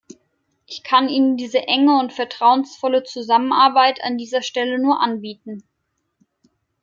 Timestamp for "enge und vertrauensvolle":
1.67-3.03